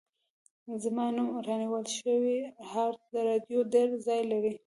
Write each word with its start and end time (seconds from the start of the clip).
زما 0.83 1.05
نوی 1.15 1.35
رانیول 1.47 1.85
شوی 1.97 2.37
هارډ 2.69 2.99
ډرایو 3.13 3.59
ډېر 3.73 3.87
ځای 4.05 4.21
لري. 4.31 4.53